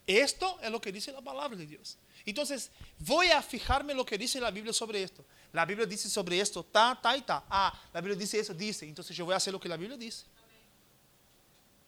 [0.07, 1.99] Esto es lo que dice la palabra de Dios.
[2.25, 5.25] Entonces, voy a fijarme lo que dice la Biblia sobre esto.
[5.59, 7.43] La Biblia dice sobre esto, ta, ta y ta.
[7.51, 8.87] Ah, la Biblia dice eso, dice.
[8.87, 10.25] Entonces yo voy a hacer lo que la Biblia dice.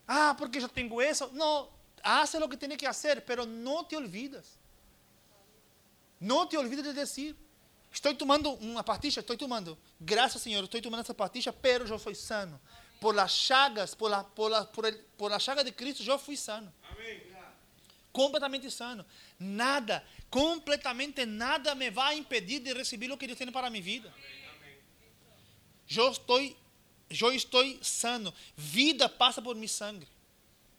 [0.09, 1.30] Ah, porque yo tengo eso.
[1.33, 1.70] No,
[2.02, 4.59] hace lo que tiene que hacer, pero no te olvidas.
[6.18, 7.37] No te olvides de decir,
[7.92, 9.78] estoy tomando una pastilla, estoy tomando.
[10.00, 12.59] Gracias Señor, estoy tomando esa pastilla, pero yo soy sano.
[13.00, 16.18] Por las llagas, por la, por la, por el, por la llaga de Cristo, yo
[16.18, 16.72] fui sano.
[18.12, 19.05] Completamente sano.
[19.38, 23.81] Nada, completamente nada me va a impedir de recibir lo que Dios tiene para mi
[23.81, 24.12] vida.
[25.88, 26.57] Yo estoy,
[27.09, 28.33] yo estoy sano.
[28.73, 30.07] Vida pasa por mi sangre.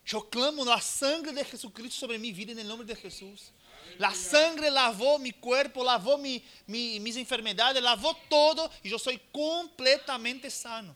[0.05, 3.51] Yo clamo la sangre de Jesucristo sobre mi vida en el nombre de Jesús.
[3.97, 9.19] La sangre lavó mi cuerpo, lavó mi, mi, mis enfermedades, lavó todo y yo soy
[9.31, 10.95] completamente sano.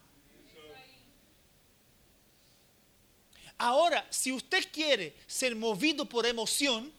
[3.58, 6.92] Ahora, si usted quiere ser movido por emoción,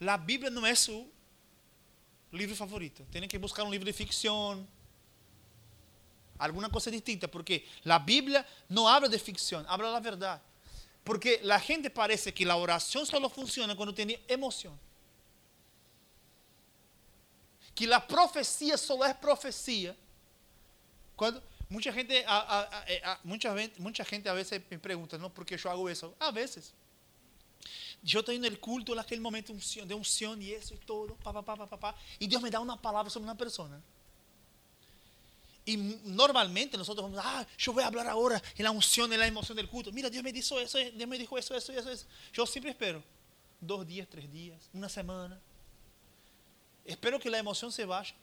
[0.00, 1.06] la Biblia no es su
[2.32, 3.04] libro favorito.
[3.10, 4.66] Tiene que buscar un libro de ficción,
[6.38, 10.40] alguna cosa distinta, porque la Biblia no habla de ficción, habla la verdad.
[11.04, 14.78] Porque la gente parece que la oración solo funciona cuando tiene emoción.
[17.74, 19.94] Que la profecía solo es profecía
[21.16, 22.68] cuando mucha gente a,
[23.04, 25.32] a, mucha gente a veces me pregunta, ¿no?
[25.32, 26.14] ¿Por qué yo hago eso?
[26.18, 26.72] A veces.
[28.02, 31.32] Yo estoy en el culto en aquel momento de unción y eso y todo, pa,
[31.32, 33.80] pa, pa, pa, pa, y Dios me da una palabra sobre una persona.
[35.64, 39.26] Y normalmente nosotros vamos, ah, yo voy a hablar ahora en la unción, en la
[39.26, 39.92] emoción del culto.
[39.92, 42.06] Mira, Dios me dijo eso, Dios me dijo eso, eso, eso, eso.
[42.32, 43.02] Yo siempre espero
[43.60, 45.38] dos días, tres días, una semana.
[46.86, 48.14] Espero que la emoción se vaya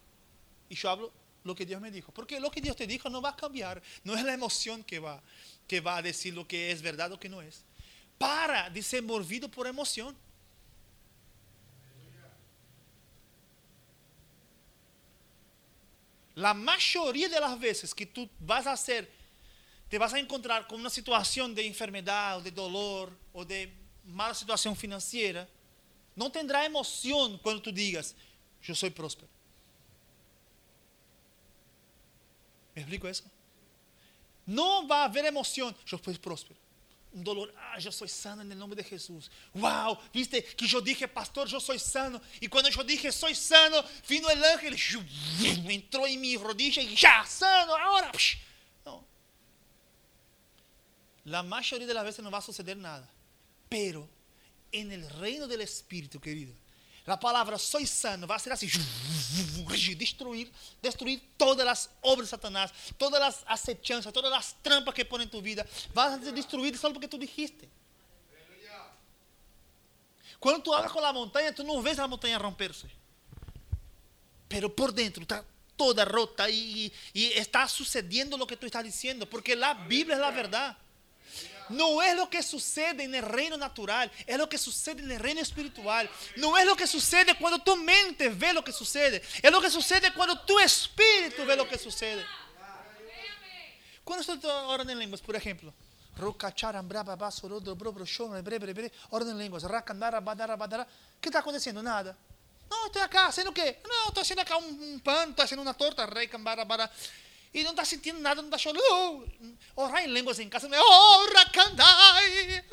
[0.70, 1.14] y yo hablo
[1.46, 2.12] lo que Dios me dijo.
[2.12, 3.82] Porque lo que Dios te dijo no va a cambiar.
[4.04, 5.22] No es la emoción que va,
[5.68, 7.64] que va a decir lo que es verdad o que no es.
[8.18, 10.16] Para de ser movido por emoción.
[16.34, 19.10] La mayoría de las veces que tú vas a hacer,
[19.88, 23.72] te vas a encontrar con una situación de enfermedad o de dolor o de
[24.04, 25.48] mala situación financiera,
[26.14, 28.16] no tendrá emoción cuando tú digas,
[28.62, 29.35] yo soy próspero.
[32.76, 33.24] ¿Me explico eso?
[34.46, 36.60] No va a haber emoción, yo soy próspero.
[37.14, 39.32] Un dolor, ah, yo soy sano en el nombre de Jesús.
[39.54, 42.22] Wow, viste que yo dije, pastor, yo soy sano.
[42.42, 44.76] Y cuando yo dije, soy sano, vino el ángel,
[45.70, 48.12] entró en mi rodilla y ya, sano, ahora.
[48.86, 49.06] No.
[51.24, 53.10] La mayoría de las veces no va a suceder nada.
[53.70, 54.08] Pero
[54.74, 56.54] en el reino del Espíritu, querido,
[57.06, 58.68] la palabra soy sano va a ser así,
[59.96, 65.26] destruir, destruir todas las obras de Satanás, todas las acechanzas, todas las trampas que pone
[65.26, 65.66] en tu vida.
[65.94, 67.70] Vas a ser destruido solo porque tú dijiste.
[70.40, 72.90] Cuando tú hablas con la montaña, tú no ves la montaña romperse.
[74.48, 79.56] Pero por dentro está toda rota y está sucediendo lo que tú estás diciendo, porque
[79.56, 80.78] la Biblia es la verdad.
[81.70, 85.20] No es lo que sucede en el reino natural, es lo que sucede en el
[85.20, 86.10] reino espiritual.
[86.38, 89.70] No es lo que sucede cuando tu mente ve lo que sucede, es lo que
[89.70, 92.26] sucede cuando tu espíritu ve lo que sucede.
[94.04, 95.74] Cuando estoy orando en lenguas, por ejemplo,
[99.10, 99.64] orden en lenguas,
[101.20, 101.82] ¿qué está aconteciendo?
[101.82, 102.16] Nada.
[102.70, 103.82] No, estoy acá, haciendo qué?
[103.84, 106.92] No, estoy haciendo acá un, pan, estoy haciendo una torta, rey, cambara, para
[107.56, 109.26] y no está sintiendo nada, no está chorando.
[109.76, 112.34] Orar en lenguas en casa, oh, racandai.
[112.34, 112.64] Eh,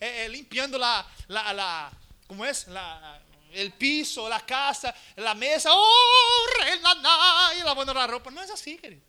[0.00, 1.90] eh, limpiando la, la, la,
[2.26, 2.66] ¿cómo es?
[2.66, 3.18] La,
[3.52, 8.30] el piso, la casa, la mesa, oh, renanay, lavando la ropa.
[8.30, 9.00] No es así, querido.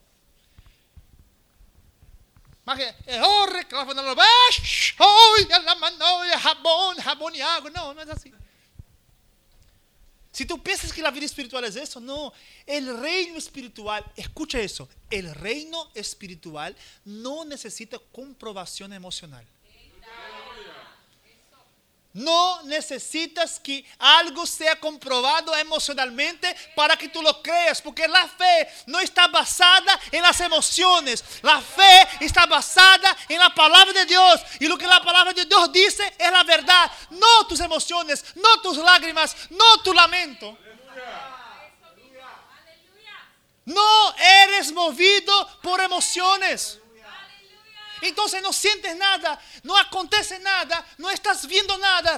[2.64, 4.24] Más que, oh, lavando la ropa,
[5.00, 6.06] oh, la mano,
[6.40, 7.70] jabón, jabón y agua.
[7.72, 8.34] No, no es así.
[10.34, 12.34] Si tú piensas que la vida espiritual es eso, no.
[12.66, 19.46] El reino espiritual, escucha eso, el reino espiritual no necesita comprobación emocional.
[22.14, 28.72] No necesitas que algo sea comprobado emocionalmente para que tú lo creas, porque la fe
[28.86, 31.24] no está basada en las emociones.
[31.42, 34.42] La fe está basada en la palabra de Dios.
[34.60, 36.92] Y lo que la palabra de Dios dice es la verdad.
[37.10, 40.56] No tus emociones, no tus lágrimas, no tu lamento.
[43.66, 46.80] No eres movido por emociones.
[48.04, 52.18] Entonces no sientes nada, no acontece nada, no estás viendo nada.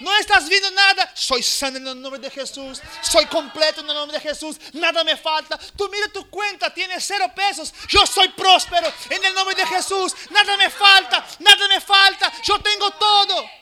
[0.00, 1.12] No estás viendo nada.
[1.14, 2.80] Soy sano en el nombre de Jesús.
[3.02, 4.56] Soy completo en el nombre de Jesús.
[4.72, 5.58] Nada me falta.
[5.76, 7.72] Tú mira tu cuenta, tienes cero pesos.
[7.88, 10.14] Yo soy próspero en el nombre de Jesús.
[10.30, 12.32] Nada me falta, nada me falta.
[12.42, 13.59] Yo tengo todo.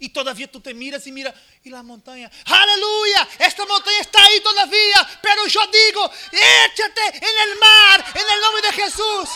[0.00, 1.32] Y todavía tú te miras y mira,
[1.62, 7.58] y la montaña, aleluya, esta montaña está ahí todavía, pero yo digo, échate en el
[7.58, 9.28] mar, en el nombre de Jesús.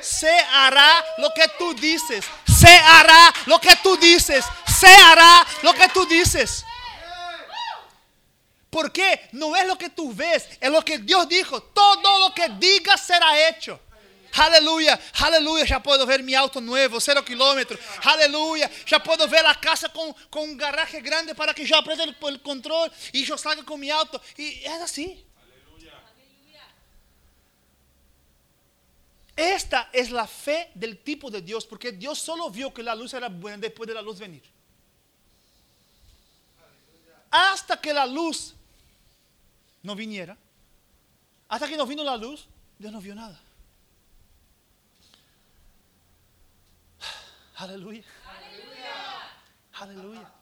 [0.00, 2.24] Se hará lo que tú dices,
[2.58, 4.44] se hará lo que tú dices,
[4.80, 6.64] se hará lo que tú dices.
[8.70, 11.62] Porque no es lo que tú ves, es lo que Dios dijo.
[11.62, 13.78] Todo lo que digas será hecho.
[14.34, 17.78] Aleluya, aleluya, ya puedo ver mi auto nuevo, cero kilómetros.
[18.02, 22.04] Aleluya, ya puedo ver la casa con, con un garaje grande para que yo aprenda
[22.04, 24.20] el, el control y yo salga con mi auto.
[24.38, 25.24] Y es así.
[29.36, 33.14] Esta es la fe del tipo de Dios, porque Dios solo vio que la luz
[33.14, 34.42] era buena después de la luz venir.
[37.30, 38.54] Hasta que la luz
[39.82, 40.36] no viniera,
[41.48, 42.46] hasta que no vino la luz,
[42.78, 43.40] Dios no vio nada.
[47.62, 48.02] Aleluya.
[49.74, 50.32] Aleluya.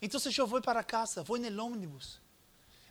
[0.00, 2.18] Entonces yo voy para casa, voy en el ómnibus.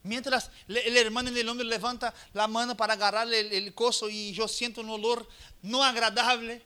[0.04, 4.48] Mientras el hermano en el hombre levanta la mano para agarrar el, coso y yo
[4.48, 5.28] siento un olor
[5.64, 6.62] no agradable,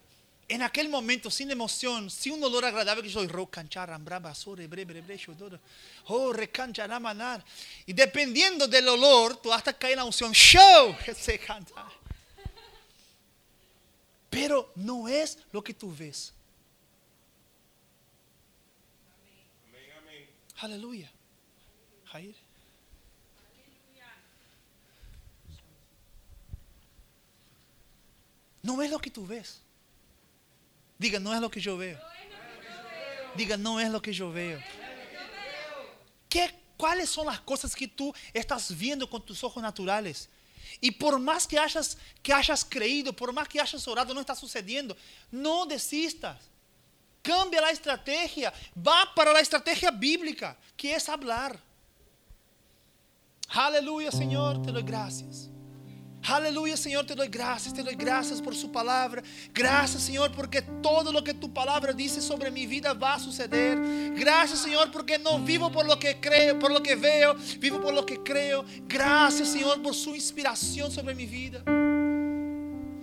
[0.49, 3.22] en aquel momento, sin emoción, sin un olor agradable, que yo
[6.07, 6.34] oh,
[6.99, 7.45] manar.
[7.86, 11.86] Y dependiendo del olor, tú hasta cae la unción, show, se canta.
[14.30, 16.34] Pero no es lo que tú ves.
[20.58, 21.12] Aleluya.
[22.05, 22.36] Jair.
[28.64, 29.62] No es lo que tú ves.
[30.97, 31.99] Diga, no es lo que yo veo.
[33.36, 34.60] Diga, no es lo que yo veo.
[36.28, 40.28] ¿Qué, ¿Cuáles son las cosas que tú estás viendo con tus ojos naturales?
[40.82, 44.36] Y por más que hayas, que hayas creído, por más que hayas orado, no está
[44.36, 44.97] sucediendo.
[45.32, 46.38] No desistas.
[47.28, 48.53] Cambia la estrategia.
[48.75, 51.59] Va para la estrategia bíblica, que es hablar.
[53.49, 55.49] Aleluya, Señor, te doy gracias.
[56.23, 59.23] Aleluya, Señor, te doy gracias, te doy gracias por su palabra.
[59.53, 63.78] Gracias, Señor, porque todo lo que tu palabra dice sobre mi vida va a suceder.
[64.13, 67.93] Gracias, Señor, porque no vivo por lo que creo, por lo que veo, vivo por
[67.93, 68.65] lo que creo.
[68.88, 71.61] Gracias, Señor, por su inspiración sobre mi vida.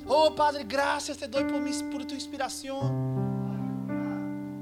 [0.06, 3.23] Oh, Padre, gracias te doy por, mi, por tu inspiración.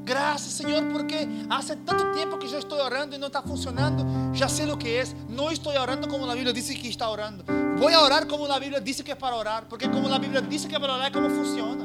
[0.05, 4.33] Gracias, Señor, porque hace tanto tiempo que yo estoy orando y no está funcionando.
[4.35, 5.15] Ya sé lo que es.
[5.29, 7.45] No estoy orando como la Biblia dice que está orando.
[7.79, 9.69] Voy a orar como la Biblia dice que es para orar.
[9.69, 11.85] Porque como la Biblia dice que es para orar, ¿cómo funciona?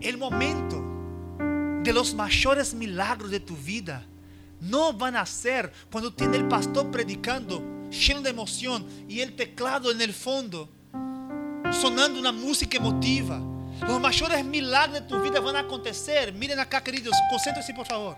[0.00, 0.82] El momento
[1.82, 4.04] de los mayores milagros de tu vida
[4.60, 9.90] no van a ser cuando tiene el pastor predicando, lleno de emoción, y el teclado
[9.90, 10.68] en el fondo,
[11.72, 13.40] sonando una música emotiva
[13.82, 16.32] los mayores milagros de tu vida van a acontecer.
[16.32, 18.16] Miren acá, queridos, concéntrense por favor.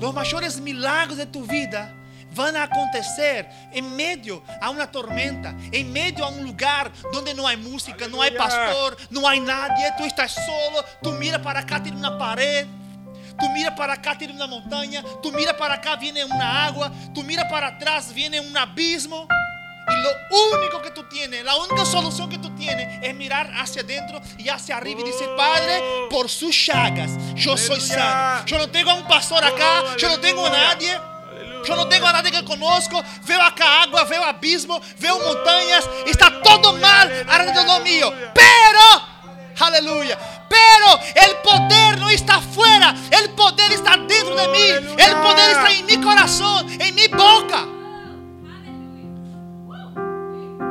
[0.00, 1.94] Los mayores milagros de tu vida
[2.34, 7.46] van a acontecer en medio a una tormenta, en medio a un lugar donde no
[7.46, 11.82] hay música, no hay pastor, no hay nadie, tú estás solo, tú miras para acá,
[11.82, 12.66] tiene una pared.
[13.38, 15.02] Tú miras para acá, tiene una montaña.
[15.22, 16.92] Tú miras para acá, viene una agua.
[17.14, 19.26] Tú miras para atrás, viene un abismo.
[20.00, 24.20] Lo único que tú tienes, la única solución que tú tienes es mirar hacia adentro
[24.38, 28.44] y hacia arriba y decir, Padre, por sus llagas yo soy sano.
[28.46, 30.98] Yo no tengo a un pastor acá, yo no tengo a nadie.
[31.64, 33.02] Yo no tengo a nadie que conozco.
[33.26, 35.88] Veo acá agua, veo abismo, veo montañas.
[36.06, 38.12] Está todo mal alrededor mío.
[38.34, 40.18] Pero, aleluya.
[40.48, 42.94] Pero el poder no está afuera.
[43.10, 44.68] El poder está dentro de mí.
[44.96, 47.66] El poder está en mi corazón, en mi boca.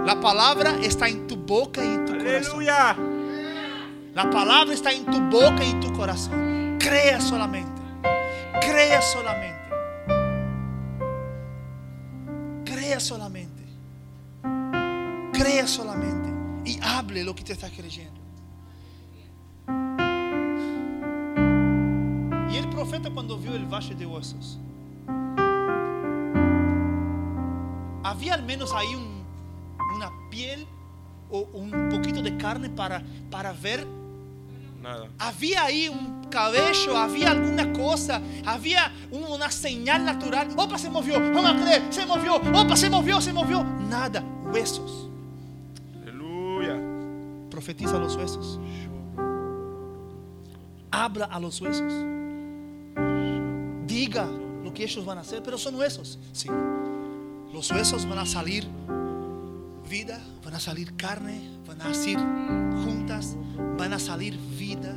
[0.05, 2.65] La palabra está en tu boca y en tu corazón.
[4.15, 6.77] La palabra está en tu boca y en tu corazón.
[6.79, 7.81] Crea solamente.
[8.61, 9.59] Crea solamente.
[12.65, 13.63] Crea solamente.
[15.33, 16.69] Crea solamente.
[16.69, 18.19] Y hable lo que te está creyendo.
[22.51, 24.59] Y el profeta cuando vio el valle de huesos,
[28.03, 29.18] había al menos ahí un una
[30.29, 30.65] piel
[31.29, 33.85] o un poquito de carne para, para ver.
[34.81, 35.09] Nada.
[35.17, 40.47] Había ahí un cabello, había alguna cosa, había una señal natural.
[40.55, 43.63] Opa, se movió, vamos a creer, se movió, opa, se movió, se movió.
[43.63, 44.23] Nada,
[44.53, 45.09] huesos.
[46.01, 46.79] Aleluya.
[47.49, 48.59] Profetiza los huesos.
[50.91, 51.93] Habla a los huesos.
[53.85, 54.27] Diga
[54.63, 56.19] lo que ellos van a hacer, pero son huesos.
[56.31, 56.49] Sí.
[57.53, 58.67] Los huesos van a salir
[59.89, 62.19] vida, van a salir carne, van a salir
[62.85, 63.35] juntas,
[63.77, 64.95] van a salir vida.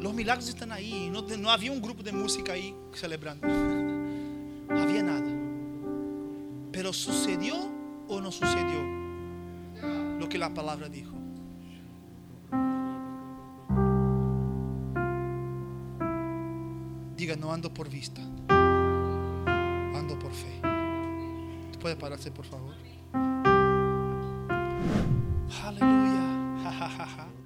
[0.00, 1.10] Los milagros están ahí.
[1.12, 3.46] No, no había un grupo de música ahí celebrando.
[3.46, 5.30] No había nada.
[6.72, 7.54] Pero sucedió
[8.08, 8.98] o no sucedió
[10.18, 11.14] lo que la palabra dijo.
[17.16, 18.22] Diga, no ando por vista,
[21.88, 22.00] Puede
[22.34, 22.74] por favor.
[25.64, 26.60] Aleluya.
[26.62, 27.37] Ja, ja, ja.